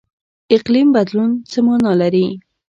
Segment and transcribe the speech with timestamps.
[0.55, 2.25] اقلیم بدلون څه مانا لري؟